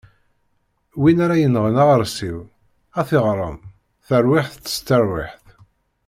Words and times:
Win 1.01 1.19
ara 1.25 1.41
yenɣen 1.41 1.75
aɣersiw, 1.83 2.37
ad 2.99 3.05
t-iɣrem: 3.09 3.57
Taṛwiḥt 4.07 4.63
s 4.75 4.77
teṛwiḥt. 4.87 5.45